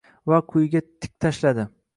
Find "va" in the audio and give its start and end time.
0.31-0.39